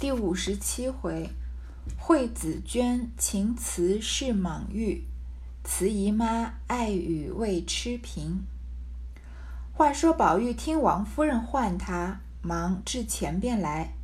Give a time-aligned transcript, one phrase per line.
[0.00, 1.30] 第五十七回，
[1.96, 5.04] 惠子娟情辞是莽玉，
[5.62, 8.42] 慈姨妈爱语未痴平。
[9.72, 13.94] 话说宝玉听王夫人唤他，忙至前边来，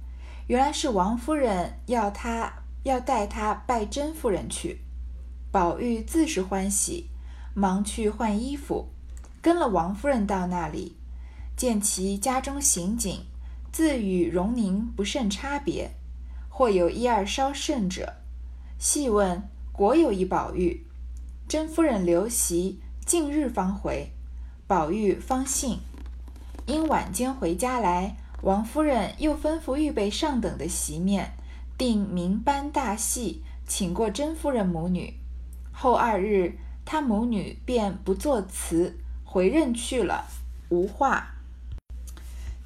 [0.46, 2.52] 原来是王夫人要他
[2.84, 4.82] 要带他拜甄夫人去。
[5.50, 7.10] 宝玉自是欢喜，
[7.52, 8.88] 忙去换衣服，
[9.42, 10.96] 跟了王夫人到那里，
[11.56, 13.26] 见其家中行景。
[13.72, 15.92] 自与荣宁不甚差别，
[16.48, 18.14] 或有一二稍甚者。
[18.78, 20.86] 细问，果有一宝玉。
[21.48, 24.10] 甄夫人留席，近日方回，
[24.66, 25.78] 宝玉方信。
[26.66, 31.32] 因晚间回家来，王夫人又吩咐预备上等的席面，
[31.78, 35.14] 定名班大戏，请过甄夫人母女。
[35.72, 40.26] 后二日，他母女便不作辞，回任去了，
[40.70, 41.34] 无话。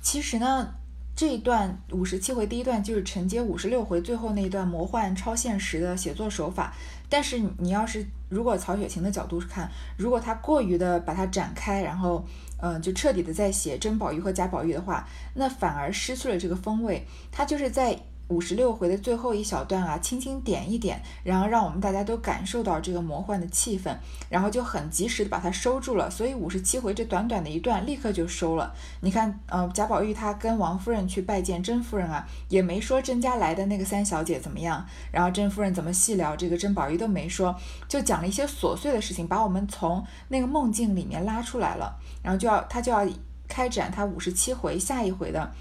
[0.01, 0.77] 其实呢。
[1.17, 6.75] 这一段五十七回第一段就是承接五十六回最后那一段魔幻超现实的写作手法，
[7.09, 12.25] 但是你要是如果曹雪芹的角度看，如果他过于的把它展开，然后
[12.61, 17.06] 嗯就彻底的在写甄宝玉和贾宝玉的话，那反而失去了这个风味。
[17.31, 17.99] 他就是在。
[18.35, 23.97] 五十六回的最后一小段啊，轻轻点一点，然后让我们大家都感受到这个魔幻的气氛，
[24.29, 26.11] 然后就很及时的把它收住了。
[26.11, 28.75] 所以五十七回这短短的一段，立刻就收了。
[29.03, 37.55] 你看，呃，贾宝玉他跟王夫人去拜见甄夫人啊，也没说甄家来的那个三小姐怎么样，然后甄夫人怎么细聊这个甄宝玉都没说，
[37.87, 43.07] 就讲了一些琐碎的事情，把我们从那个梦境里面拉出来了，然后就要他就要
[43.47, 45.53] 开展他五十七回下一回的。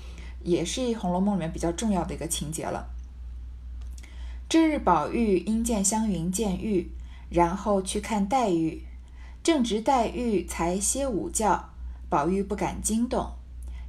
[0.44, 2.90] 也是《红楼梦》里面比较重要的一个情节了。
[4.50, 6.92] 这日宝玉因见湘云见玉，
[7.30, 8.84] 然后去看黛玉，
[9.42, 11.70] 正值黛玉才歇午觉，
[12.10, 13.34] 宝玉不敢惊动。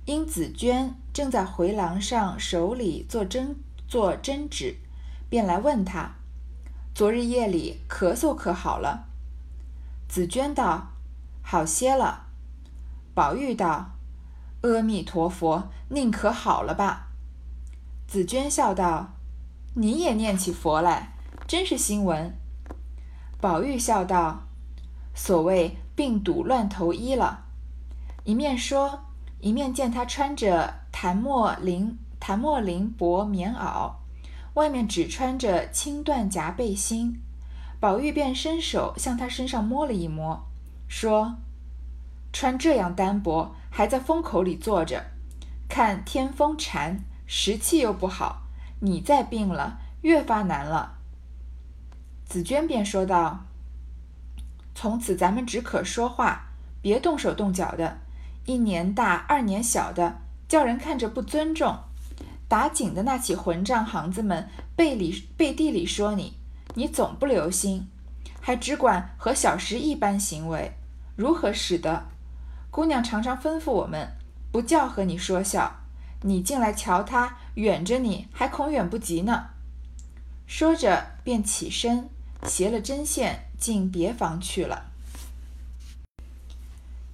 [0.06, 3.56] 因紫娟正在回廊上手里做针
[3.88, 4.76] 做针纸，
[5.28, 6.14] 便来问他：
[6.94, 9.06] 昨日夜里咳嗽可好了？
[10.08, 10.92] 紫娟道：
[11.42, 12.26] 好些了。
[13.14, 13.90] 宝玉道。
[14.64, 17.08] 阿弥陀佛，宁可好了吧？
[18.08, 19.12] 紫娟笑道
[19.76, 21.12] ：“你也念起佛来，
[21.46, 22.34] 真是新闻。”
[23.42, 24.44] 宝玉笑道
[25.14, 27.44] ：“所谓病笃乱投医了。”
[28.24, 29.00] 一面说，
[29.40, 33.92] 一面见他穿着檀墨绫檀墨绫薄棉袄，
[34.54, 37.20] 外面只穿着青缎夹背心。
[37.78, 40.42] 宝玉便伸手向他身上摸了一摸，
[40.88, 41.36] 说
[42.34, 45.04] ：“穿这样单薄。”还在风口里坐着，
[45.68, 48.42] 看天风禅，时气又不好。
[48.78, 50.98] 你再病了，越发难了。
[52.24, 53.46] 紫娟便说道
[54.76, 57.98] ：“从此咱们只可说话，别动手动脚的。
[58.46, 61.76] 一年大，二年小的，叫人看着不尊重。
[62.46, 66.34] 打井的那起混账行子们，背里背地里说你，
[66.74, 67.88] 你总不留心，
[68.40, 70.74] 还只管和小时一般行为，
[71.16, 72.04] 如何使得？”
[72.74, 74.16] 姑娘常常吩咐我们，
[74.50, 75.76] 不叫和你说笑。
[76.22, 79.50] 你进来瞧她，远着你还恐远不及呢。
[80.48, 82.08] 说着便起身，
[82.48, 84.86] 携了针线进别房去了。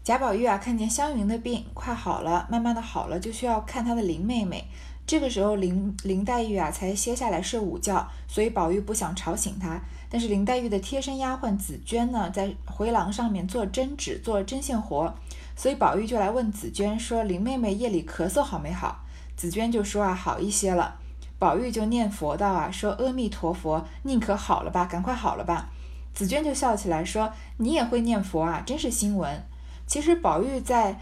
[0.03, 4.65] 贾宝玉啊，看见湘云的病快好了，慢慢的好了，就需要看他的林妹妹。
[5.07, 9.79] 这个时候，林林黛玉啊才歇下来睡午觉，所以宝玉不想吵醒她。
[10.09, 15.15] 但是林黛玉的贴身丫鬟紫娟呢，在回廊上面做针纸、做针线活。
[15.61, 19.05] 所以宝玉就来问紫娟说：“林妹妹夜里咳嗽好没好？”
[19.37, 20.99] 紫娟就说：“啊，好一些了。”
[21.39, 25.69] 宝玉就念佛道：“啊，说阿弥陀佛，宁可好了吧，赶快好了吧。”
[26.15, 29.45] 紫娟就笑起来说：“你也会念佛啊，真是新闻。”
[29.87, 30.99] 其实宝玉在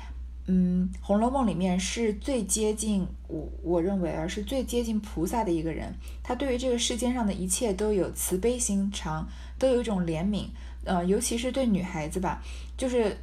[0.49, 5.95] 嗯《红楼梦》里面是最接近我，我认为啊是最接近菩萨的一个人。
[6.25, 9.25] 他对于这个世间上的一切都有慈悲心肠，
[9.57, 10.47] 都有一种怜悯。
[10.85, 12.43] 呃，尤其是对女孩子吧，
[12.77, 13.17] 就是。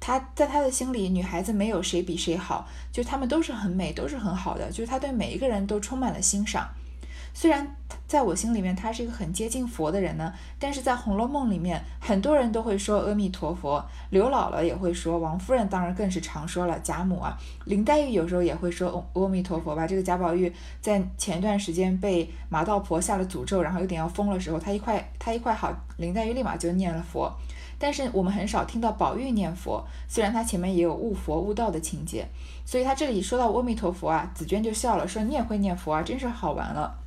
[0.00, 6.68] 他在他的心里，女孩子没有谁比谁好，就她们都是很美，都是很好的，就是他对每一个人都充满了欣赏。
[7.34, 7.76] 虽然
[8.08, 19.86] 在我心里面他是一个很接近佛的人呢，但是在《红楼梦》里面，很多人都会说阿弥陀佛，刘姥姥也会说，王夫人当然更是常说了，贾母啊，林黛玉有时候也会说阿弥陀佛吧。
[19.86, 27.32] 这个贾宝玉在前段时间被马道婆下了诅咒，然后有点要疯的时候，他一块他一块好，林黛玉立马就念了佛。
[27.78, 32.26] 但是我们很少听到宝玉念佛，虽然他前面也有悟佛悟道的情节，
[32.64, 36.98] 所以他这里说到阿弥陀佛啊，紫娟就笑了，说你也会念佛啊，真是好玩了。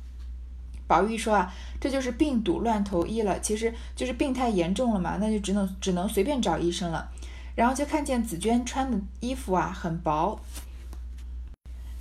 [0.88, 7.08] 宝玉说啊，这就是病笃乱投医了，其实就是病太严重了嘛，那就只能只能随便找医生了。
[7.54, 10.38] 然后就看见紫娟穿的衣服啊很薄。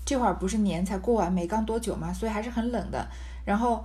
[0.06, 3.08] 这会儿不是年才过完没刚多久嘛，所以还是很冷的。
[3.46, 3.84] 然后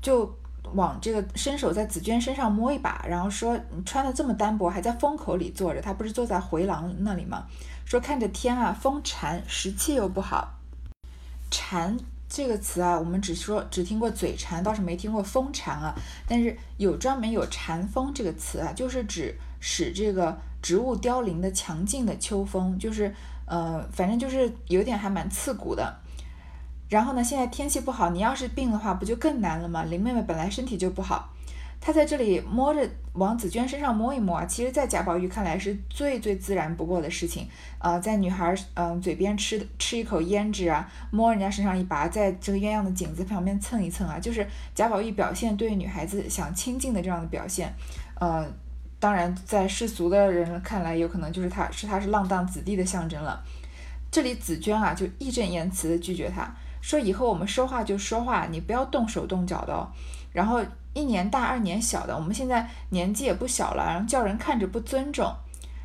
[0.00, 0.32] 就
[0.74, 7.46] 往这个伸手在紫娟身上摸一把，然后说：“你穿的这么单薄，还在风口里坐着。”他不是坐在回廊那里吗？
[7.84, 10.54] 说看着天啊，风馋，时气又不好。
[11.50, 11.96] 馋
[12.28, 15.94] 这个词啊，我们只说只听过嘴馋，倒是没听过风馋啊。
[16.26, 23.14] 但是有专门有禅风这个词啊，就是指使这个植物凋零的强劲的秋风，就是。
[23.50, 25.82] 呃，反正就是有点还蛮刺骨的。
[26.88, 29.84] 然后呢，现在天气不好，你要是病的话，不就更难了吗？
[29.84, 31.28] 林妹妹本来身体就不好，
[31.80, 37.46] 她在这里摸着往紫娟身上摸一摸啊，其实，在贾宝玉看来是最最自然不过的事情。
[37.78, 47.72] 呃，在女孩嗯嘴边吃吃一口胭脂啊，摸人家身上一拔，在这个鸳鸯的颈子旁边蹭一蹭啊，就是贾宝玉表现对女孩子想亲近的这样的表现。
[48.20, 48.46] 呃。
[49.00, 53.40] 当然，在世俗的人看来，有可能就是他是他是浪荡子弟的象征了。
[54.10, 59.88] 这里紫娟啊，就义正言辞的拒绝他，说以后我们说话就说话，你不要动手动脚的哦。
[60.32, 60.60] 然后
[60.92, 65.32] 一年大二年小的，我们现在年纪也不小了，然后叫人看着不尊重。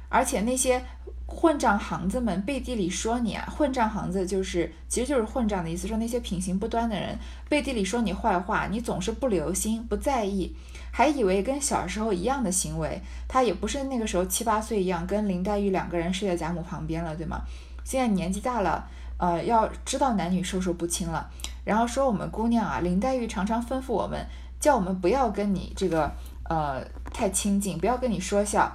[0.10, 0.80] 而且那些
[1.26, 7.18] 混账行子们背地里说你啊，混账行子就是其实就是混账的意思，说那些品行不端的人
[7.50, 10.56] 背地里说你坏话，你总是不留心不在意。
[10.92, 17.42] 还以为跟小时候一样的行为，他也不是那个时候七八岁一样，跟林黛玉两个人睡在贾母旁边了，对吗？
[17.84, 18.88] 现在年纪大了，
[19.18, 21.30] 呃，要知道男女授受不亲了。
[21.64, 24.26] 然后说我们姑娘啊，林黛玉常常吩咐我们，
[24.60, 26.12] 叫我们不要跟你这个
[26.50, 26.84] 呃
[27.14, 28.72] 太亲近，不要跟你说笑。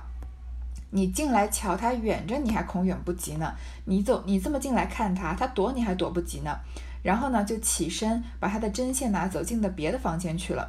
[0.91, 3.53] 你进来瞧他远着，你还恐远不及呢。
[3.85, 6.57] 你走，你这么进来看他，他躲你还躲不及呢。
[7.03, 10.67] 然后呢，就起身把他的针线拿走，进到别的房间去了。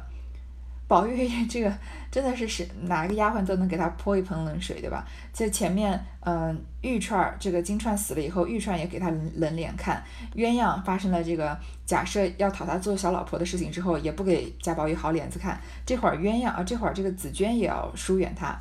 [0.90, 1.72] 宝玉这个
[2.10, 5.06] 真的是是哪个丫鬟都能给他泼一盆冷水，对吧？
[5.32, 10.02] 在前面，嗯，玉钏这个金钏死了以后，玉串也给他冷脸看。
[10.34, 11.56] 鸳鸯发生了这个
[11.86, 15.60] 假设要讨他做小老婆的事情之后，也不给贾宝玉好脸子看。
[15.86, 18.58] 这会儿鸳鸯啊，这会儿这个紫娟也要疏远他。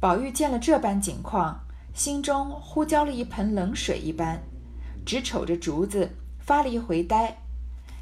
[0.00, 1.60] 宝玉见了这般景况，
[1.94, 4.42] 心中忽浇了一盆冷水一般，
[5.06, 6.10] 只瞅着竹子
[6.40, 7.36] 发了一回呆。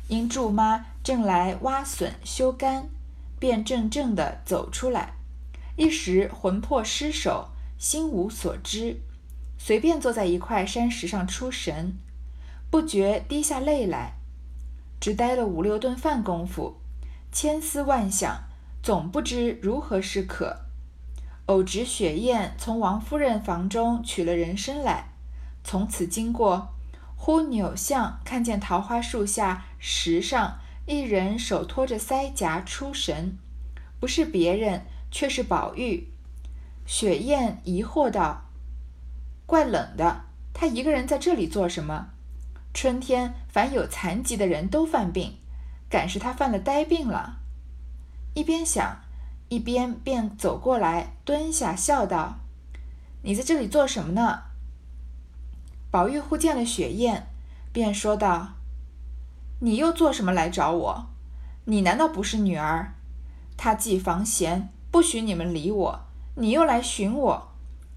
[0.09, 2.91] 因祝妈正来挖笋修干，
[3.39, 5.15] 便怔怔地走出来，
[5.75, 9.01] 一时魂魄失守，心无所知，
[9.57, 11.97] 随便坐在一块山石上出神，
[12.71, 14.19] 不觉滴下泪来，
[15.01, 16.77] 只待了五六顿饭功夫，
[17.33, 18.43] 千思万想，
[18.83, 20.59] 总不知如何是可。
[21.47, 25.15] 偶值雪雁从王夫人房中取了人参来，
[25.65, 26.75] 从此经过。
[27.17, 30.59] 忽扭向，看见桃花树下石上
[30.89, 33.37] 一人手托着腮颊出神，
[34.01, 36.09] 不是别人，却是宝玉。
[36.87, 38.47] 雪雁疑惑道
[39.45, 40.25] ：“怪冷的，
[40.55, 42.09] 他一个人在这里做什么？
[42.73, 45.37] 春天凡有残疾的人都犯病，
[45.91, 47.41] 敢是他犯了呆病了。”
[48.33, 49.03] 一边想，
[49.51, 52.39] 一边便走过来，蹲下笑道
[53.25, 54.45] ：“你在这里做什么呢？”
[55.93, 57.27] 宝玉忽见了雪雁，
[57.75, 58.55] 便说道
[59.61, 61.07] ：“你又做什么来找我？
[61.65, 62.95] 你难道不是女儿？
[63.57, 66.01] 他既防闲，不许你们理我，
[66.37, 67.49] 你又来寻我，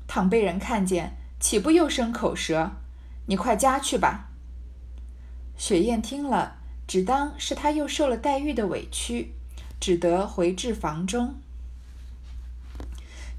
[0.07, 2.71] 倘被人看见，岂不又生口舌？
[3.27, 4.29] 你快家去吧。”
[5.55, 9.33] 雪雁听了，只当是他又受了黛玉的委屈，
[9.79, 11.35] 只得回至房中。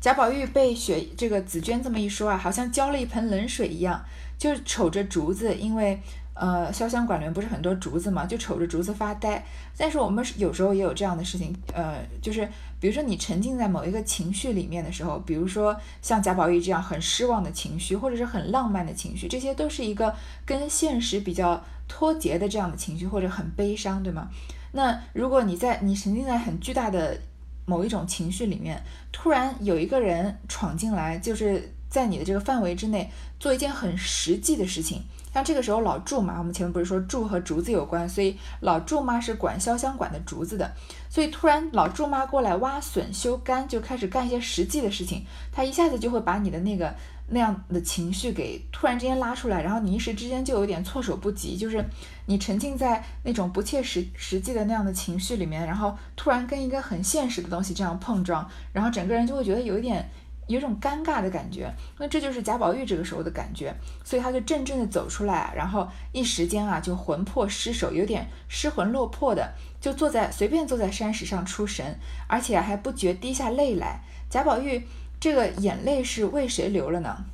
[0.01, 4.05] 贾宝玉被雪这个紫娟这么一说啊，好像浇了一盆冷水一样。
[4.39, 6.01] 就瞅着竹子，因为
[6.35, 9.45] 呃，潇湘馆里面不是很多竹子嘛，就瞅着竹子发呆。
[9.77, 12.49] 但是我们有时候也有这样的事情，呃，就是
[12.81, 20.15] 比如说你沉浸在某一个情绪里面的时候，比如说像贾宝玉这样很失望的情绪，或者是很浪漫的情绪，这些都是一个
[20.47, 24.29] 跟现实比较脱节的这样的情绪，或者很悲伤，对吗？
[24.73, 27.19] 那如果你在你沉浸在很巨大的
[27.67, 31.73] 某一种情绪里面，突然有一个人闯进来，就是。
[31.93, 40.71] 在你的这个范围之内做一件很实际的事情，像这个时候老祝妈，我们前面不是说祝和竹子有关，所以老祝妈是管潇湘馆的竹子的，
[41.09, 46.95] 所以突然老祝妈过来挖笋修干，就开始干一些实际的事情，她一下子就会把你的那个
[47.29, 51.83] 那样的情绪给突然之间拉出来，然后你一时之间就有点措手不及，就是
[52.27, 60.11] 你沉浸在那种不切实实际的那样的情绪里面，然后突然跟一个很现实的东西这样碰撞，然后整个人就会觉得有一点。
[60.53, 61.69] 有种尴尬的感觉，
[61.99, 74.01] 那这就是贾宝玉这个时候的感觉，所以他就怔怔的走出来，然后一时间啊就魂魄失守，有点失魂落魄的，就坐在随便坐在山石上出神，而且还不觉滴下泪来。
[74.31, 74.87] 贾宝玉
[75.21, 77.25] 这个眼泪是为谁流了呢？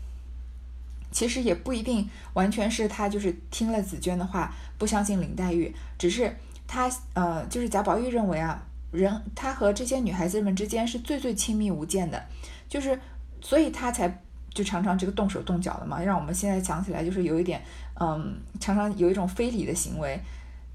[1.10, 12.22] 其实也不一定完全是他就是听了紫娟的话，不相信林黛玉，只是他呃，就是贾宝玉认为啊，人他和这些女孩子们之间是最最亲密无间的，
[12.68, 12.98] 就是
[13.40, 17.62] 所以他才就常常这个动手动脚的嘛，让我们现在想起来就是有一点
[17.98, 20.20] 嗯，常常有一种非礼的行为。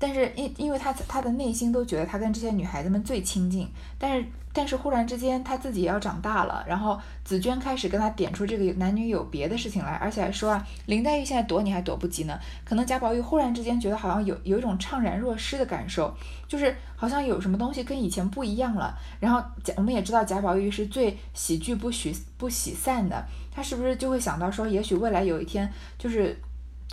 [0.04, 3.66] 但是因因为他他的内心都觉得他跟这些女孩子们最亲近，
[3.98, 12.38] 但是但是忽然之间他自己要长大了，然后紫娟开始跟他点出这个男女有别的事情来，而且还说啊，林黛玉现在躲你还躲不及呢。
[12.66, 16.14] 可能贾宝玉忽然之间觉得好像有有一种怅然若失的感受，
[16.50, 18.94] 就是好像有什么东西跟以前不一样了。
[19.22, 26.38] 然后贾我们也知道贾宝玉是最喜剧不许不喜散的，他是不是就会想到说，也许未来有一天就是。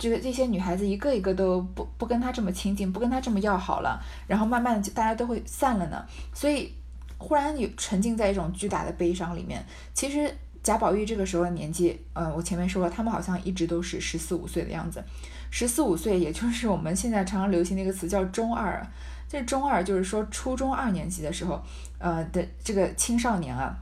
[0.01, 6.03] 这个这些女孩子一个一个都不不跟他这么亲近，不跟他这么要好了，然后慢慢的就大家都会散了呢。
[6.33, 6.73] 所以
[7.19, 9.63] 忽然有沉浸在一种巨大的悲伤里面。
[9.93, 15.03] 其实贾宝玉这个时候的年纪，呃，我前面说了，他们好像一直都是十四五岁的样子。
[15.51, 18.83] 十四五岁，也就是我们现在常常流行的一个词叫中二。
[19.29, 21.61] 这中二就是说初中二年级的时候，
[21.99, 23.77] 呃的这个青少年啊。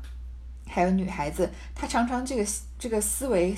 [0.70, 2.46] 还有女孩子，她常常这个
[2.78, 3.56] 这个思维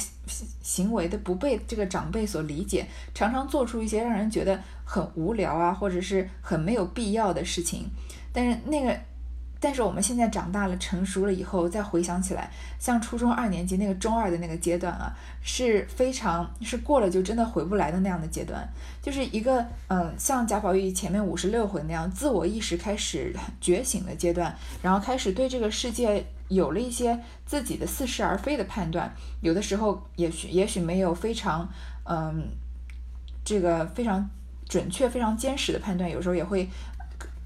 [0.64, 7.90] 行为的不被这个长辈所理解，常常做出一些让人觉得很无聊啊，或者是很没有必要的事情。
[8.34, 8.98] 但是那个，
[9.62, 18.68] 但是我们现在长大了、成熟了以后，再回想起来，像初中二年级那个中二的那个阶段啊，是非常是过了就真的回不来的那样的阶段，
[19.02, 26.26] 就是一个嗯，像贾宝玉前面五十六回那样自我意识开始觉醒的阶段，然后开始对这个世界。
[26.52, 31.66] 有了一些自己的似是而非的判断，有的时候也许也许没有非常
[32.04, 32.44] 嗯
[33.46, 34.30] 这个非常
[34.68, 36.68] 准确、非常坚实的判断，有时候也会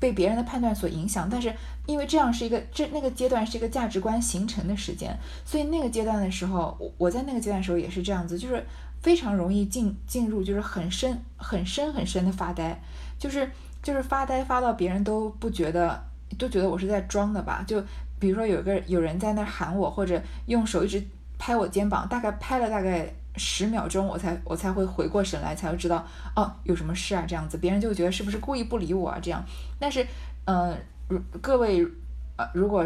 [0.06, 1.28] 被别人的判断所影响。
[1.30, 1.52] 但是
[1.88, 8.64] 因为这样是一个这那个阶段是一个价值观形成的时间，所以那个阶段的时候，我我在那个阶段的时候也是这样子，就是
[9.02, 12.80] 非常容易进进入就是很深很深很深的发呆，
[13.18, 13.50] 就是
[13.82, 16.04] 就是发呆发到别人都不觉得
[16.38, 17.84] 都觉得我是在装的吧，就。
[18.18, 21.04] 比如说有个有人在那喊我，或者用手一直
[21.38, 29.44] 拍我肩膀，大概拍了大概十秒钟，我才我才会回过神来，才会知道哦有什么事啊这样子，别人就觉得是不是故意不理我啊这样。
[29.80, 30.06] 但是
[30.46, 30.78] 嗯，
[31.08, 31.86] 如各位
[32.38, 32.86] 呃，如果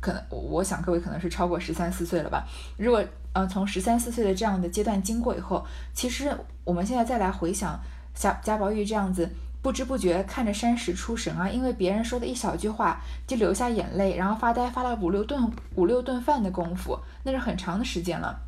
[0.00, 2.46] 可能，我想各位可能是超过十三四岁了吧。
[2.76, 6.32] 如果呃从十三四岁的这样的阶段经过以后，其实
[6.64, 7.78] 我们现在再来回想
[8.14, 9.28] 贾贾宝玉这样子。
[9.60, 18.40] 不知不觉看着山石出神啊，因为别人说的一小句话就流下眼泪，然后发呆发了五六顿五六顿饭的功夫，那是很长的时间了。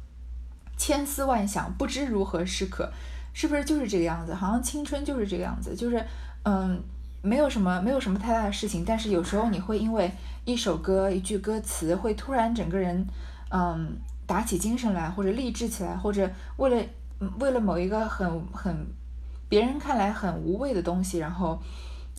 [0.80, 2.90] 千思万想，不知如何是可，
[3.34, 4.32] 是不是就是这个样子？
[4.32, 6.02] 好像青春就是这个样子，就是
[6.44, 6.82] 嗯，
[7.20, 10.10] 没有什么没有什么太大的事情，但是有时候你会因为
[10.46, 13.06] 一首歌一句歌词，会突然整个人
[13.50, 16.82] 嗯打起精神来，或者励志起来，或者为了
[17.38, 18.74] 为了某一个很很。
[19.50, 21.60] 别人看来很无谓的东西，然后，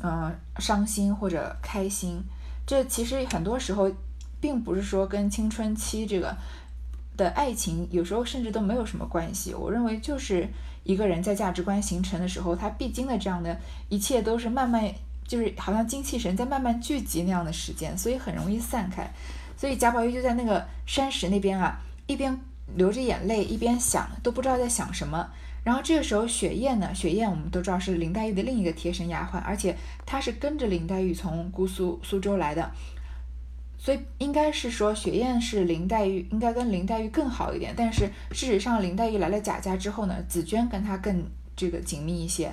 [0.04, 2.22] 嗯，伤心或者开心，
[2.68, 3.90] 这其实很多时候
[4.42, 6.36] 并不是说跟青春期这个
[7.18, 9.54] 的爱情，有时候甚至都没有什么关系。
[9.54, 10.48] 我认为就是
[10.84, 13.58] 一个人在价值观形成的时候，他必经的这样的
[13.90, 14.92] 一切都是慢慢，
[15.28, 19.10] 就是好像精气神在慢慢聚集那样的时间，所以很容易散开。
[19.56, 22.36] 所以贾宝玉就在那个山石那边啊，一边
[22.76, 25.30] 流着眼泪，一边想，都不知道在想什么。
[25.64, 26.92] 然后这个时候，雪雁呢？
[26.96, 29.78] 雪雁我们都知道是林黛玉的另一个贴身丫鬟，而且
[30.08, 32.72] 她是跟着林黛玉从姑苏苏州来的，
[33.84, 37.74] 所以应该是说雪雁是林黛玉，应该跟林黛玉更好一点。
[37.76, 42.52] 但是事实上，林黛玉来了贾家之后呢，紫娟跟她更这个紧密一些。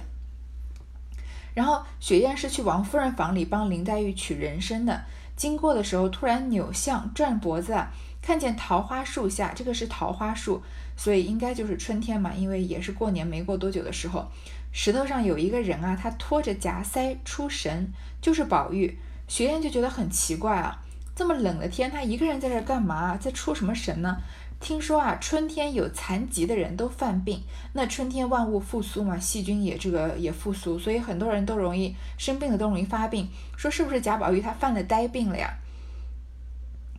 [1.53, 5.05] 然后雪雁是去王夫人房里帮林黛玉取人参的，
[5.37, 7.77] 经过的时候突然扭向转脖子，
[8.23, 10.63] 看见桃花树下，这个是桃花树。
[10.97, 14.27] 所以应该就是春天嘛，因为也是过年没过多久的时候，
[14.73, 17.93] 石头上有一个人啊，他拖着夹腮出神，
[18.23, 18.99] 就是宝玉。
[19.29, 20.83] 雪雁就觉得很奇怪啊，
[21.19, 24.19] 这么冷的天，他一个人在这干嘛，在出什么神呢？
[24.61, 33.29] 听说啊，春天有残疾的人都犯病，那春天万物复苏嘛，细菌也这个也复苏，所以很多人都容易生病的，都容易发病。
[33.57, 35.53] 说是不是贾宝玉他犯了呆病了呀？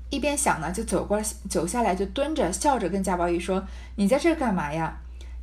[0.09, 4.97] 一边想呢，就走过来走下来，就蹲着笑着跟贾宝玉说：“你在这干嘛呀？”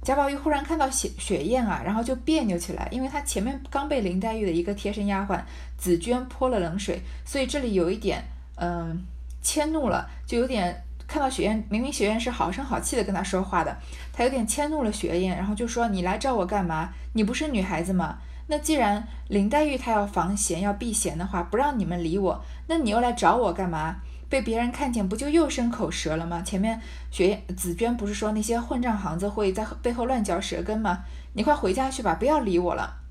[0.05, 5.41] 贾宝玉忽然看到雪雪雁啊，然后就别扭起来，因为他前面刚被林黛玉的一个贴身丫鬟
[5.79, 8.23] 紫娟泼了冷水，所以这里有一点
[8.57, 9.07] 嗯
[9.41, 13.77] 迁怒了，就有点看到雪雁，明明雪雁是好声好气的跟他说话的，
[14.13, 16.91] 他有点迁怒了雪雁，然后就说：“你来找我干嘛？
[17.13, 18.19] 你不是女孩子吗？
[18.49, 23.97] 那既然林黛玉她要防闲要避嫌的话，不让你们理我，那你又来找我干嘛？”
[24.29, 26.43] 被别人看见，不就又生口舌了吗？
[26.43, 26.81] 前面
[27.13, 31.05] 雪燕紫娟不是说那些混账行子会在背后乱嚼舌根吗？
[31.35, 33.06] 你快回家去吧，不要理我了。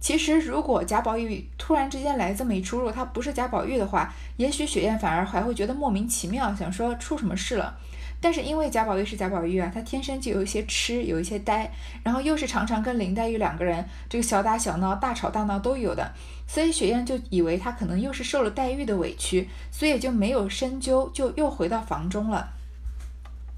[0.00, 7.76] 其实，如果贾宝玉突然之间来这么一出入，他不是贾宝玉的话，也许雪雁反而还会觉得莫名其妙，想说出什么事了。
[8.22, 11.70] 但是因为贾宝玉是贾宝玉啊，他天生就有一些痴，有一些呆，
[12.02, 16.10] 然后又是常常跟林黛玉两个人这个小打小闹、大吵大闹都有的，
[16.46, 22.48] 所以雪雁就以为他可能又是受了黛玉的委屈，所以就没有深究，就又回到房中了。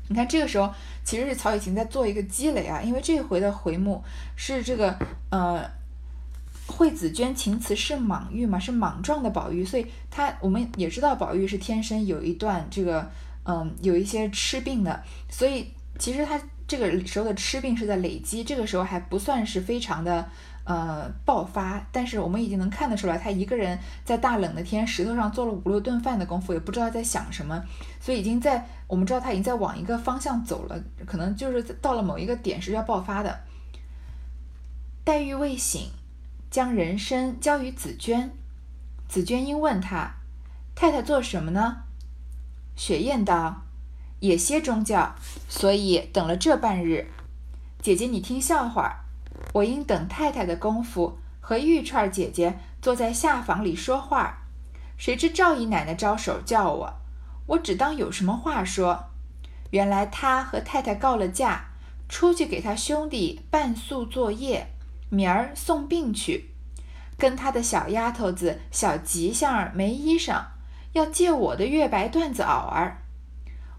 [0.08, 0.72] 你看这个时候
[1.04, 4.02] 其实是曹雪芹在做一个积累啊，因为这回的回目
[4.36, 4.96] 是这个
[5.30, 5.64] 呃，
[6.72, 13.10] 惠子娟情词是莽玉嘛，是莽撞的宝玉，所以他我们也知道宝玉是天生有一段这个。
[13.44, 15.66] 嗯，有一些吃病的，所以
[15.98, 20.24] 其实他这个时候的吃病是在累积，这个时候还不算是非常的
[20.62, 27.60] 呃爆发，但是我们已经能看得出来，他一个人在大冷的天石头上做了五六顿饭的功夫，也不知道在想什么，
[28.00, 33.40] 所以已经在我们知道他已经在往一个方向走了，可能就是到了某一个点是要爆发的。
[35.02, 35.88] 黛玉未醒，
[36.52, 38.30] 将人参交于紫娟，
[39.08, 40.16] 紫娟因问他
[40.74, 41.78] 太太做什么呢？
[42.76, 43.62] 雪雁道
[44.20, 45.14] ：“也歇中觉，
[45.48, 47.10] 所以等了这半日。
[47.80, 49.06] 姐姐，你听笑话。
[49.54, 54.42] 我因等太太的功夫，和玉串姐姐坐在下房里说话，
[54.98, 56.92] 谁知赵姨奶奶招手叫我，
[57.46, 59.06] 我只当有什么话说。
[59.70, 61.70] 原来她和太太告了假，
[62.10, 64.66] 出去给她兄弟办宿作业，
[65.12, 66.48] 明儿送病去，
[67.18, 70.42] 跟他的小丫头子小吉祥儿没衣裳。”
[70.92, 72.98] 要借我的月白缎子袄儿，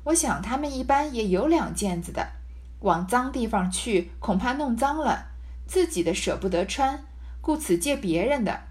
[0.05, 2.27] 我想他们一般也有两件子的，
[2.79, 5.27] 往脏地方去恐怕弄脏了，
[5.67, 7.03] 自己的舍不得穿，
[7.39, 8.61] 故此借别人的。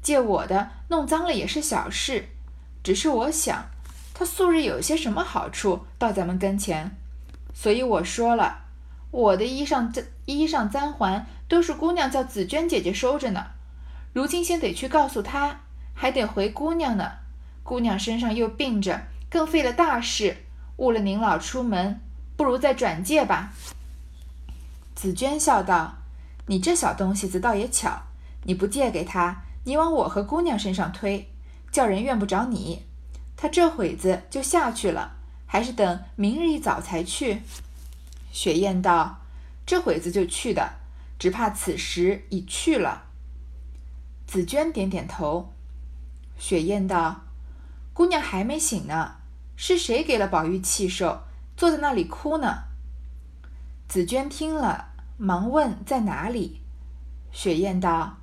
[0.00, 2.28] 借我的弄脏了也是小事，
[2.84, 3.66] 只是我想
[4.14, 6.96] 他素日有些什么好处到咱们跟前，
[7.52, 8.66] 所以我说了，
[9.10, 13.48] 我的衣裳簪衣裳簪环都是姑娘叫紫娟姐姐收着呢，
[14.12, 15.62] 如今先得去告诉她，
[15.94, 17.14] 还得回姑娘呢。
[17.64, 20.36] 姑娘身上又病着，更费了大事，
[20.76, 22.00] 误了您老出门，
[22.36, 23.52] 不如再转借吧。
[24.94, 25.96] 紫娟笑道
[26.46, 28.04] ：“你这小东西子倒也巧，
[28.44, 31.28] 你不借给她，你往我和姑娘身上推，
[31.72, 32.86] 叫人怨不着你。
[33.36, 37.42] 她这会子就下去了，还是等明日一早才去？”
[38.30, 39.18] 雪雁道
[39.66, 40.74] ：“这会子就去的，
[41.20, 43.04] 只怕此时已去了。”
[44.26, 45.52] 紫娟点点头。
[46.36, 47.20] 雪雁道。
[47.92, 49.16] 姑娘还没醒呢，
[49.56, 52.64] 是谁给了宝玉气受，坐在那里哭呢？
[53.88, 56.62] 紫娟听了，忙问在哪里。
[57.30, 58.16] 雪雁道：“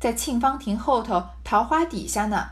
[0.00, 2.48] 在沁芳亭后头桃花底下呢。”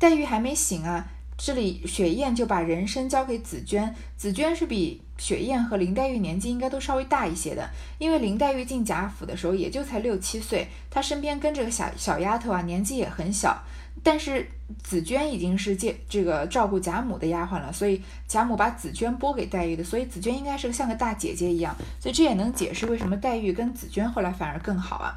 [0.00, 1.06] 黛玉还没醒啊。
[1.36, 13.62] 这里雪雁就把人参交给紫娟，紫娟是比雪雁和林黛玉年纪应该都稍微大一些的，因为林黛玉进贾府的时候也就才六七岁，她身边跟着个小小丫头啊，年纪也很小。
[14.02, 14.46] 但是
[14.82, 25.14] 紫娟已经是借这个照顾贾母的丫鬟了，所以贾母把紫娟拨给黛玉的，所以紫娟应该是像个大姐姐一样，所以这也能解释为什么黛玉跟紫娟后来反而更好啊。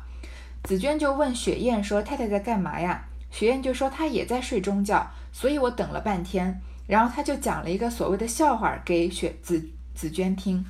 [0.63, 6.61] 紫娟就问雪雁说：“太太在干嘛呀？”雪雁就说她也在睡中觉，所以我等了半天。
[6.85, 10.63] 然后她就讲了一个所谓的笑话给雪紫紫娟听。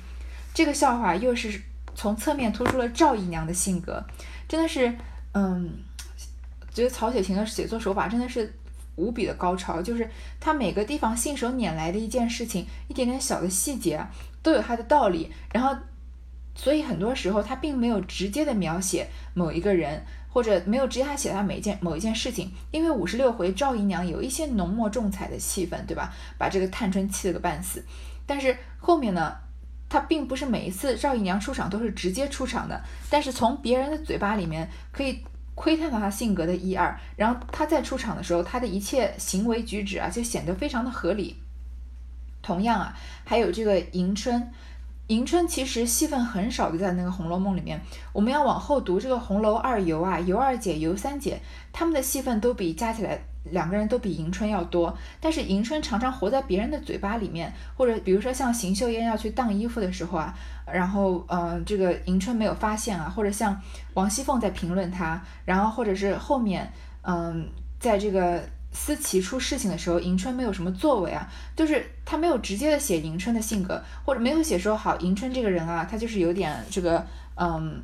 [0.54, 1.60] 这个笑话又是
[1.94, 4.02] 从侧面突出了赵姨娘的性格，
[4.48, 4.92] 真的是，
[5.34, 5.70] 嗯，
[6.72, 8.52] 觉得曹雪芹的写作手法真的是
[8.96, 9.82] 无比的高超。
[9.82, 10.10] 就是
[10.40, 14.04] 他每个地方信手拈来的一件事情，一点点小的细节
[14.42, 15.30] 都有它的道理。
[15.52, 15.76] 然后，
[16.54, 20.04] 所以很多时候他并没有直接的描写某一个人。
[20.30, 26.12] 或者没有直接他写他每一件某一件事情，因为五十六回赵姨娘有一些浓墨重彩的气氛，对吧？
[26.36, 27.82] 把这个探春气了个半死。
[28.28, 29.34] 但是后面呢，
[29.88, 41.36] 他并不是每一次赵姨娘出场都是直接出场的，但是从别人的嘴巴里面可以窥探到她性格的一二，然后她在出场的时候，她的一切行为举止啊，就显得非常的合理。
[42.42, 44.52] 同样啊，还有这个迎春。
[45.08, 47.80] 迎春其实戏份很少的，在那个《红楼梦》里面，
[48.12, 51.40] 我们要往后读这个红楼二尤啊，尤二姐、尤三姐，
[51.72, 53.18] 他们的戏份都比加起来
[53.50, 54.96] 两个人都比迎春要多。
[55.20, 60.34] 但是迎春常常活在别人的嘴巴里面，或者比如说像邢岫烟要去当衣服的时候啊，
[60.72, 63.60] 然后呃这个迎春没有发现啊，或者像
[63.94, 68.42] 王熙凤在评论她，然后或者是后面嗯在这个。
[68.70, 77.04] 思琪出事情的时候，迎春没有什么作为啊，就是他没有直接的写迎春的性格，或者没有写说好迎春这个人啊，他就是有点这个
[77.36, 77.82] 嗯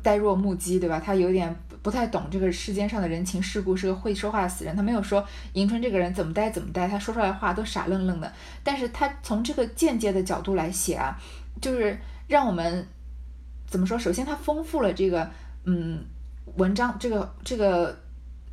[0.00, 1.02] 呆若木鸡，对吧？
[1.04, 4.74] 他有点不太懂这个世间上的人情世故，是个会说话的死人。
[4.76, 8.32] 他没有说迎春这个人怎么呆怎么呆，他说出来的话都傻愣愣的。
[8.62, 11.18] 但是他从这个间接的角度来写啊，
[11.60, 12.86] 就是让我们
[13.66, 13.98] 怎么说？
[13.98, 15.28] 首先，他丰富了这个
[15.64, 16.04] 嗯
[16.56, 17.98] 文章这个这个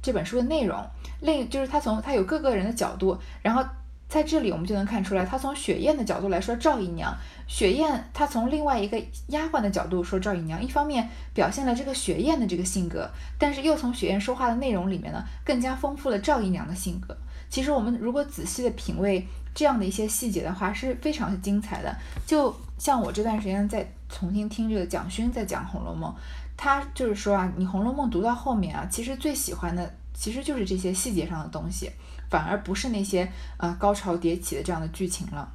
[0.02, 0.84] 这本书的内容。
[1.22, 3.63] 另就是他从他有各个人的角度，然后。
[4.10, 7.15] 在这里，我们就能看出来，他从雪雁的角度来说赵姨娘，
[7.48, 17.15] 雪雁她从另外一个丫鬟的角度说赵姨娘，一方面表现了这个雪雁的这个性格，但是又从雪雁说话的内容里面呢，更加丰富了赵姨娘的性格。
[17.50, 21.95] 其实我们如果仔细的品味这样的一些细节的话，是非常精彩的。
[22.26, 26.12] 就像我这段时间在重新听这个蒋勋在讲《红楼梦》，
[26.58, 31.90] 他就是说啊，你《红楼梦》读到后面啊，其实最喜欢的其实就是这些细节上的东西。
[32.30, 35.52] 反而不是那些呃高潮迭起的这样的剧情了。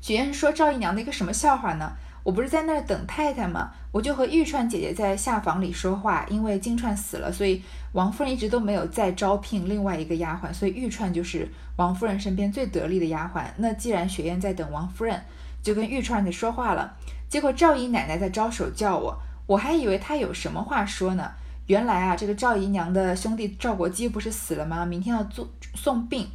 [0.00, 1.94] 雪雁说赵姨娘的一个什么笑话呢？
[2.22, 3.72] 我不是在那儿等太太吗？
[3.90, 13.46] 我就和玉钏姐姐在下房里说话，因为金钏死了，所以王夫人一直都没有再招聘另外一个丫鬟，所以玉钏就是王夫人身边最得力的丫鬟。
[13.56, 15.20] 那既然雪雁在等王夫人，
[15.60, 16.96] 就跟玉钏在说话了。
[17.28, 21.32] 结果赵姨奶奶在招手叫我，我还以为她有什么话说呢。
[21.68, 24.84] 原来啊，这个赵姨娘的兄弟赵国基不是死了吗？
[24.84, 26.26] 明天要做送殡，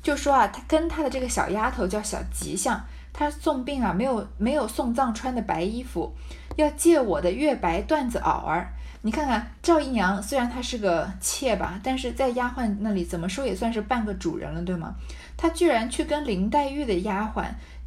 [0.00, 6.14] 就说啊，他跟他的这个小丫头叫小吉祥，他送殡啊，没有没有送葬穿的白衣服，
[6.54, 8.72] 要借我的月白缎子袄儿。
[9.02, 14.94] 你看看赵姨娘，虽然她是个妾吧，但是在丫鬟那里怎么说也算是半个主人了，对吗？
[15.36, 17.44] 她居然去跟林黛玉的丫鬟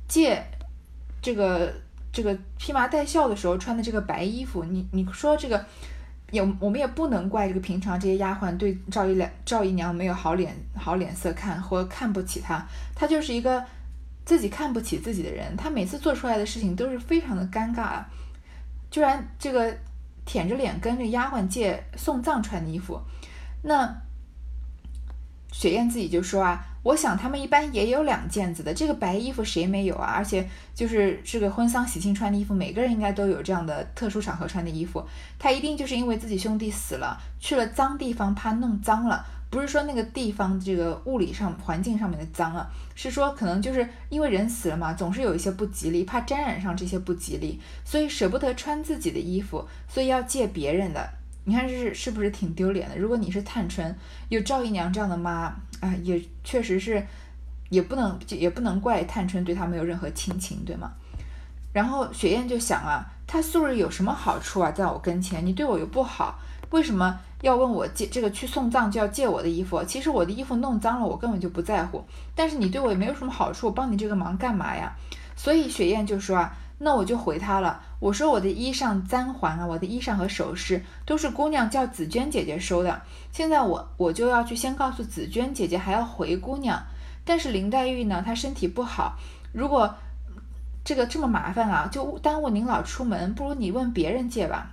[0.08, 0.44] 借
[1.22, 1.74] 这个
[2.12, 5.66] 这个披麻戴孝的时候穿的这个白衣服，你你说这个。
[6.32, 12.64] 也我们也不能怪这个平常这些丫鬟对赵姨娘赵姨娘没有好脸好脸色看或看不起她，
[12.96, 13.64] 她就是一个
[14.26, 18.10] 自己看不起自己的人，她每次做出来的事情都是非常的尴尬啊，
[18.92, 19.76] 居然这个
[20.26, 23.02] 舔着脸跟这丫鬟借送葬穿的衣服，
[23.64, 24.02] 那
[25.52, 26.66] 雪雁自己就说啊。
[26.82, 30.14] 我想他们一般也有两件子的，这个白衣服谁没有啊？
[30.16, 35.06] 而且就是这个婚丧喜庆穿的衣服，每个人应该都有这样的特殊场合穿的衣服。
[35.38, 39.26] 他一定就是因为自己兄弟死了，去了脏地方，怕弄脏了。
[39.52, 51.10] 不是说那个地方这个物理上环境上面的脏啊，是说可能就是因为人死了嘛，总是有一些不吉利，怕沾染上这些不吉利，所以舍不得穿自己的衣服，所以要借别人的。
[51.46, 52.98] 你看是是不是挺丢脸的？
[52.98, 53.96] 如果你是探春，
[54.30, 55.54] 有赵姨娘这样的妈。
[55.80, 57.02] 啊，也确实是，
[57.70, 60.92] 也不能也不能怪探春对他没有任何亲情，对吗？
[61.72, 66.38] 然后雪雁就想啊，他素日有什么好处啊，在我跟前，你对我又不好，
[66.72, 69.82] 为什么要问我借这个去送葬就要借我的衣服？
[69.86, 72.04] 其实我的衣服弄脏了，我根本就不在乎。
[72.36, 74.92] 但是你对我也没有什么好处，帮你这个忙干嘛呀？
[75.38, 76.54] 所以雪雁就说啊。
[76.82, 83.02] 那我就回他了，我说我的衣裳簪环啊，我的衣裳和首饰都是姑娘叫紫娟姐姐收的。
[83.34, 86.82] 现在我我就要去先告诉紫娟姐姐，还要回姑娘。
[87.26, 89.18] 但是林黛玉呢，她身体不好，
[89.52, 89.94] 如果
[90.86, 94.72] 这个这么麻烦啊，就耽误您老出门，不如你问别人借吧。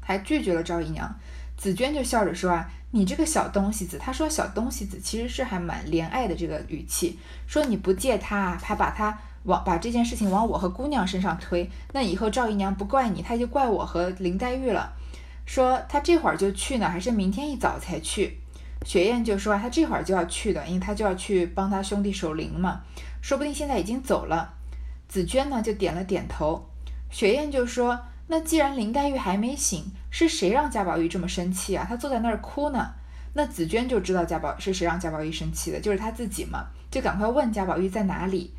[0.00, 1.14] 还拒绝了赵姨娘，
[1.58, 9.18] 紫娟就笑着说啊，你这个小东西子，她说小东西子其实是还蛮怜爱的这个语气，说你不借她，还把她。
[9.44, 14.92] 往把这件事情往我和姑娘身上推，那以后赵姨娘不怪你，她就怪我和林黛玉了。
[15.46, 18.38] 说她这会儿就去呢，还是明天一早才去？
[18.84, 22.80] 雪雁就说她这会儿就要去的，因为她就要去帮她兄弟守灵嘛，
[23.22, 24.54] 说不定现在已经走了。
[25.08, 26.68] 紫娟呢就点了点头。
[27.10, 31.86] 雪雁就说：“那既然林黛玉还没醒，是谁让贾宝玉这么生气啊？
[31.88, 32.92] 她坐在那儿哭呢。”
[33.34, 38.52] 那紫娟就知道贾宝是谁让贾宝玉生气的，就是她自己嘛，就赶快问贾宝玉在哪里。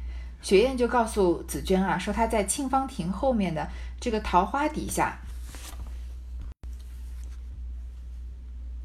[0.45, 3.67] 雪雁就告诉紫娟啊，说她在沁芳亭后面的
[3.99, 5.17] 这个桃花底下。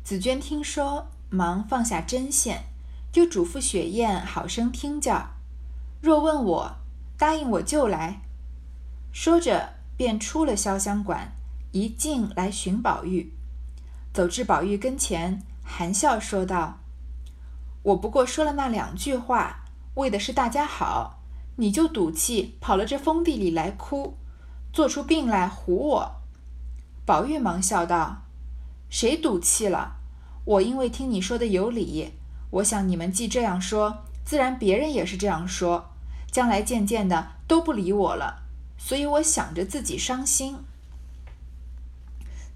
[0.02, 2.64] 紫娟听说，忙放下针线，
[3.12, 5.32] 就嘱咐雪雁好生听教。
[6.00, 6.76] 若问我，
[7.18, 8.22] 答应我就来。
[9.12, 11.32] 说着，便出了潇湘馆，
[11.72, 13.34] 一径来寻宝玉。
[14.14, 16.78] 走至宝玉跟前，含笑说道
[17.84, 21.18] ：“我不过说了那两句话，为的是大家好。”
[21.60, 24.16] 你就赌气跑了这封地里来哭，
[24.72, 26.12] 做出病来唬我。
[27.04, 28.22] 宝玉忙笑道
[28.88, 29.98] ：“谁赌气了？
[30.46, 32.12] 我因为听你说的有理，
[32.48, 35.90] 我想你们既这样说，自然别人也是这样说，
[36.32, 38.42] 将来渐渐的都不理我了，
[38.78, 40.56] 所以我想着自己伤心。”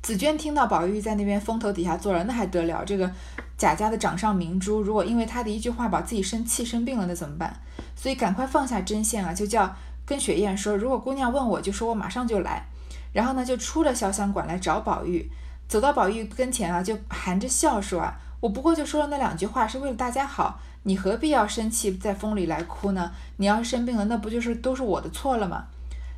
[0.01, 2.83] 紫娟听到宝玉在那边风头底下坐着，那还得了？
[2.87, 3.13] 这个
[3.65, 7.63] 贾家的掌上明珠，如果因为他的一句话把自己生气生病了，那怎么办？
[7.97, 9.75] 所以赶快放下针线啊，就叫
[10.05, 12.67] 跟雪雁说，如果姑娘问我，就说我马上就来。
[13.15, 15.31] 然后呢，就出了潇湘馆来找宝玉。
[15.67, 23.13] 走到宝玉跟前啊，就含着笑说啊：“我不过就说了那两句话，是为了大家好，你何必要生气，在风里来哭呢？
[23.39, 25.65] 你要是生病了，那不就是都是我的错了吗？”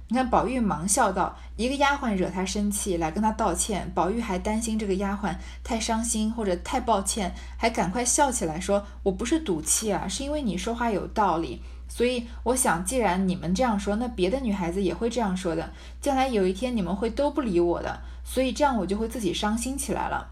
[0.08, 3.90] 你看，宝玉忙笑道：“一个丫鬟惹他生气，来跟他道歉。
[3.92, 15.72] 宝玉还担心这个丫鬟太伤心或者太抱歉，还赶快笑起来说：‘我不是赌气啊，是因为你说话有道理。’所以我想，既然你们这样说，那别的女孩子也会这样说的。
[16.00, 20.28] 将来有一天你们会都不理我的，所以这样我就会自己伤心起来了。”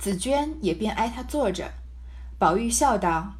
[0.00, 1.70] 紫娟也便挨他坐着。
[2.38, 3.34] 宝玉笑道：“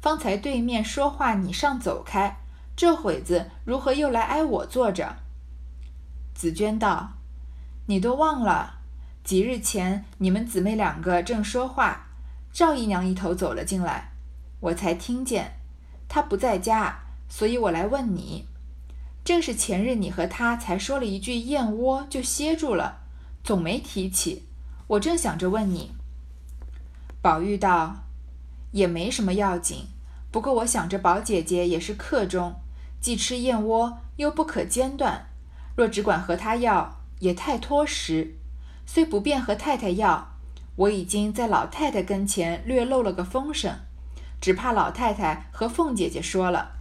[0.00, 2.36] 方才对面说话，你上走开。”
[2.80, 5.16] 这会子如何又来挨我坐着？
[6.34, 7.10] 紫娟道
[7.88, 8.78] ：“你都忘了，
[9.22, 12.06] 几日前你们姊妹两个正说话，
[12.50, 14.12] 赵姨娘一头走了进来，
[14.60, 15.58] 我才听见，
[16.08, 18.46] 她不在家，所以我来问你。
[19.22, 23.02] 正是前日你和她才说了一句燕窝，就歇住了，
[23.44, 24.46] 总没提起。
[24.86, 25.92] 我正想着问你。”
[27.20, 27.96] 宝玉道
[28.72, 29.88] ：“也没什么要紧，
[30.30, 32.54] 不过我想着宝姐姐也是客中。”
[33.00, 35.26] 既吃燕窝，又不可间断。
[35.76, 38.36] 若只管和他要，也太拖时。
[38.84, 40.36] 虽不便和太太要，
[40.76, 43.72] 我已经在老太太跟前略漏了个风声，
[44.40, 46.72] 只怕老太太和凤姐姐说了。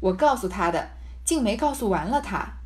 [0.00, 0.90] 我告诉她的，
[1.24, 2.60] 竟没告诉完了她。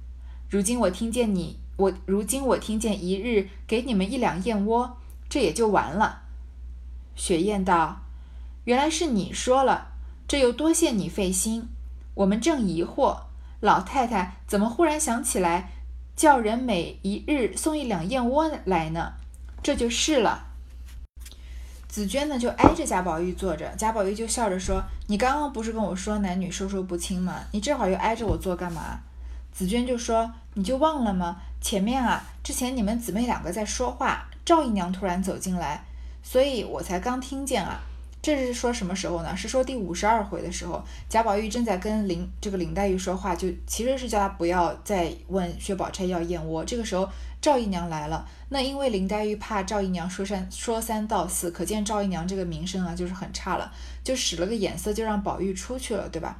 [0.48, 6.22] 如今我听见你，我如今我听见一日给你们一两燕窝，这也就完了。
[7.16, 8.02] 雪雁道
[8.64, 9.92] ：“原来是你说了，
[10.28, 11.68] 这又多谢你费心。”
[12.14, 13.16] 我们正疑惑，
[13.60, 15.70] 老太太怎么忽然想起来
[16.16, 19.14] 叫人每一日送一两燕窝来呢？
[19.62, 20.46] 这就是了。
[21.88, 27.40] 紫娟呢就挨着贾宝玉坐着，贾宝玉就笑着说：“你刚刚不是跟我说男女授受不亲吗？
[27.52, 29.00] 你这会儿又挨着我坐干嘛？”
[29.52, 31.38] 紫娟就说：“你就忘了吗？
[31.60, 35.84] 前面啊，之前你们姊妹两个在说话，赵姨娘突然走进来，
[36.22, 37.80] 所以我才刚听见啊。”
[38.22, 39.34] 这是说什么时候呢？
[39.34, 46.62] 是说第五十二回的时候，贾宝玉正在跟林这个林黛玉说话，就其实是叫他不要再问薛宝钗要燕窝。
[46.62, 47.08] 这个时候
[47.40, 53.72] 赵姨娘来了，那因为林黛玉怕赵姨娘说三说三道四，可见赵姨娘这个名声啊就是很差了，
[54.04, 56.38] 就使了个眼色，就让宝玉出去了，对吧？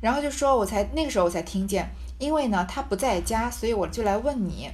[0.00, 4.70] 然后就说我才那个时候我才听见，因为呢他不在家，所以我就来问你。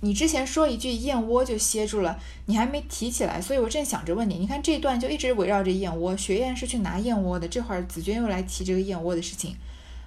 [0.00, 4.34] 你之前说一句燕窝就歇住了，你还没提起来，所以我正想着问你。
[4.34, 9.56] 你看这段就一直围绕着燕窝，雪雁是去拿燕窝的，这会儿紫娟又来提这个燕窝的事情，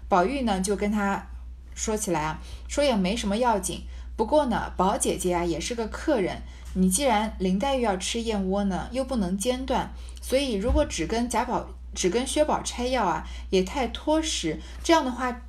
[0.08, 1.28] 宝玉呢就跟他
[1.74, 3.82] 说起来啊，说也没什么要紧，
[4.16, 6.42] 不过呢，宝姐姐啊也是个客人，
[6.76, 14.60] 你既然林黛玉要吃燕窝呢，又不能间断，所以如果只跟贾宝只跟薛宝钗要啊，也太拖时。
[14.84, 15.42] 这样的话，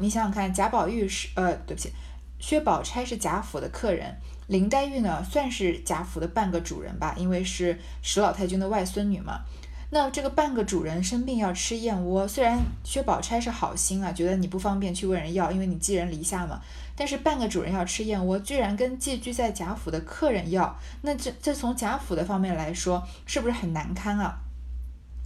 [0.00, 1.92] 你想想看，贾宝玉是呃，对不起。
[2.38, 9.40] 薛宝钗是贾府的客人，林黛玉呢算是贾府的半个主人吧，因为是史老太君的外孙女嘛。
[9.88, 16.60] 那这个半个主人生病要吃燕窝，虽然薛宝钗是好心啊，觉得你不方便去问人要，因为你寄人篱下嘛。
[16.96, 24.38] 但是半个主人要吃燕窝，居然跟寄居在贾府的客人要，那这这从贾府的方面来说，是不是很难堪啊？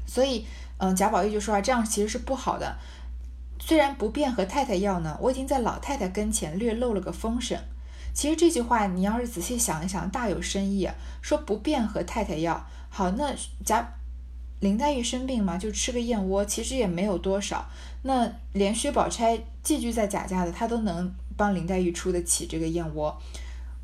[0.06, 0.44] 所以，
[0.76, 2.76] 嗯，贾宝玉就说啊，这样其实是不好的。
[3.60, 7.56] 虽然不便和太太要呢，我已经在老太太跟前略漏了个风声。
[8.12, 10.88] 其实这句话你要是仔细想一想，大有深意。
[11.22, 13.32] 说不便和太太要，好，那
[13.64, 13.86] 贾
[14.58, 17.64] 林黛玉生病嘛，就吃个燕窝，其实也没有多少。
[18.02, 23.16] 那连薛宝钗寄居在贾家的，她都能帮林黛玉出得起这个燕窝。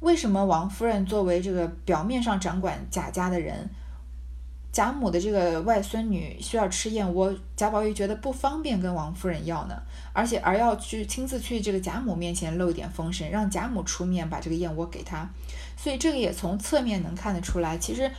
[0.01, 3.71] 为什么王夫人作为这个表面上掌管贾家的人？
[4.77, 9.75] 贾母的这个外孙女需要吃燕窝，贾宝玉觉得不方便跟王夫人要呢，
[10.13, 15.27] 而且而要去亲自去这个贾母面前露点风声，让贾母出面把这个燕窝给他，
[15.79, 18.11] 所以这个也从侧面能看得出来，其实。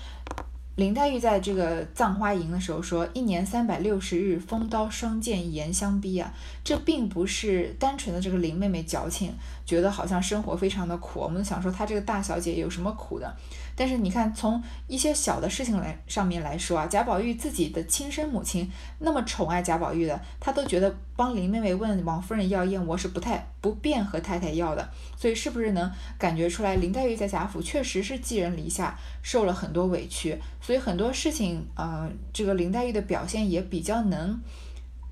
[0.78, 6.32] 林黛玉在这个葬花吟的时候说：“一年三百六十日，风刀霜剑严相逼啊！”
[6.63, 9.34] 这并不是单纯的这个林妹妹矫情，
[9.65, 11.20] 觉得好像生活非常的苦。
[11.20, 13.36] 我们想说她这个大小姐有什么苦的？
[13.78, 24.90] 但是你看，从一些小的事情来上面来说啊，贾宝玉自己的亲生母亲那么宠爱贾宝玉的，他都觉得帮林妹妹问王夫人要燕窝是不太不便和太太要的。
[25.16, 30.40] 所以是不是能感觉出来，林黛玉在贾府确实是寄人篱下，受了很多委屈。
[30.60, 34.42] 所以很多事情，呃，这个林黛玉的表现也比较能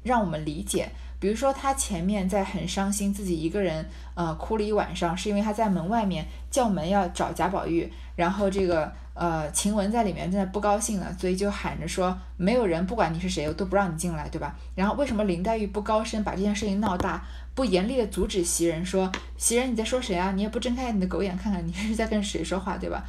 [0.02, 0.90] 让我们理解。
[1.20, 14.56] 比如说他前面在很伤心，自己一个人呃哭了一晚上，是因为他在门外面叫门要找贾宝玉，然后这个呃晴雯在里面正在不高兴了，所以就喊着说没有人，不管你是谁，我都不让你进来，对吧？
[14.76, 17.24] 然后为什么林黛玉不高声把这件事情闹大，
[17.54, 20.34] 不严厉的阻止袭人说袭人你在说谁啊？
[20.36, 23.04] 你也不睁开你的狗眼看看你是在跟谁说话，对吧？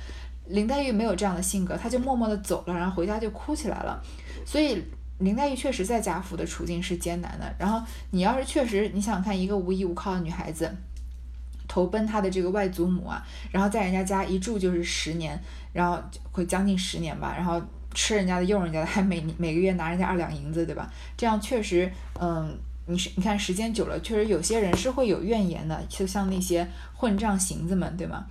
[0.49, 4.01] 林黛玉没有这样的性格，她就默默地走了，然后回家就哭起来了。
[4.45, 4.81] 所以
[5.19, 7.55] 林黛玉确实在贾府的处境是艰难的。
[7.59, 10.71] 然后你要是确实，你想看，一个无依无靠的女孩子，
[11.67, 15.41] 投奔她的这个外祖母啊，然后在人家家一住就是十年，
[15.73, 15.99] 然后
[16.31, 17.61] 会将近十年吧，然后
[17.95, 20.93] 吃人家的用人家的，还每每个月拿人家二两银子，对吧？
[21.17, 22.55] 这样确实，嗯，
[22.87, 28.27] 你是你看时间久了，确实有些人是会有怨言的，就像那些混账行子们，对吗？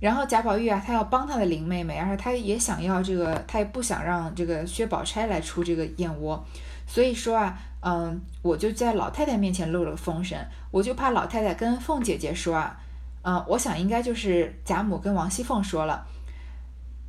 [0.00, 6.42] 然后贾宝玉啊，他要帮他的林妹妹，而且他也想要这个，他也不想让这个薛宝钗来出这个燕窝，
[6.86, 10.38] 所以说啊，嗯，我就在老太太面前露了风声，
[10.70, 12.80] 我就怕老太太跟凤姐姐说啊，
[13.20, 16.06] 嗯，我想应该就是贾母跟王熙凤说了，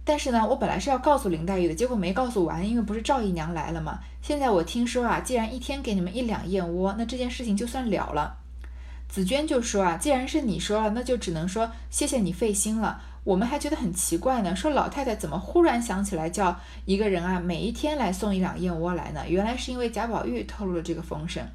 [0.03, 8.40] 但是呢，我本来是要告诉林黛玉的，结果没告诉完，因为不是赵姨娘来了嘛，现在我听说啊，既然一天给你们一两燕窝，那这件事情就算了了。
[9.11, 13.01] 紫娟就说啊，既然是你说了，那就只能说谢谢你费心了。
[13.25, 19.21] 我们还觉得很奇怪呢，说老太太怎么忽然想起来叫一个人啊，每一天来送一两燕窝来呢？
[19.27, 21.45] 原来是因为贾宝玉透露了这个风声，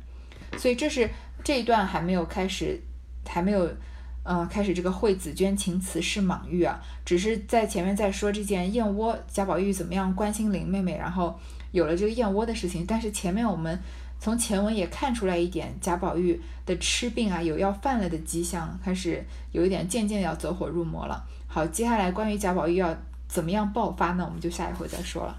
[0.59, 1.09] 所以这是
[1.43, 2.79] 这一段还没有开始，
[3.27, 3.67] 还没有，
[4.23, 11.41] 呃，开始这个惠紫娟情辞是莽玉啊，只是在前面在说这件燕窝，贾宝玉怎么样关心林妹妹，然后
[11.73, 13.81] 有了这个燕窝的事情，但是前面我们。
[14.19, 21.25] 从前文也看出来一点，贾宝玉的痴病啊，有要犯了的迹象，开始有一点渐渐要走火入魔了。
[21.47, 22.97] 好，接下来关于贾宝玉要
[23.29, 24.25] 怎么样爆发呢？
[24.25, 25.39] 我们就下一回再说了。